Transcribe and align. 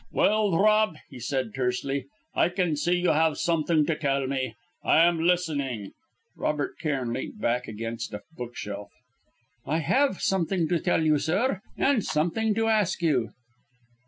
"Well, 0.11 0.57
Rob," 0.57 0.97
he 1.11 1.19
said, 1.19 1.53
tersely. 1.53 2.07
"I 2.33 2.49
can 2.49 2.75
see 2.75 2.95
you 2.95 3.09
have 3.11 3.37
something 3.37 3.85
to 3.85 3.95
tell 3.95 4.25
me. 4.25 4.55
I 4.83 5.03
am 5.05 5.19
listening." 5.21 5.91
Robert 6.35 6.79
Cairn 6.79 7.13
leant 7.13 7.39
back 7.39 7.67
against 7.67 8.11
a 8.15 8.23
bookshelf. 8.35 8.89
"I 9.63 9.77
have 9.77 10.19
something 10.19 10.67
to 10.69 10.79
tell 10.79 11.05
you, 11.05 11.19
sir, 11.19 11.61
and 11.77 12.03
something 12.03 12.55
to 12.55 12.67
ask 12.67 13.03
you." 13.03 13.29